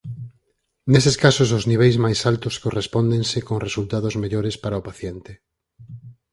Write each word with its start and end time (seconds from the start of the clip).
Neses 0.93 1.15
casos 1.23 1.49
os 1.57 1.67
niveis 1.71 1.95
máis 2.05 2.19
altos 2.31 2.55
correspóndense 2.65 3.37
con 3.47 3.63
resultados 3.67 4.13
mellores 4.23 4.55
para 4.63 4.79
o 4.81 4.85
paciente. 4.89 5.31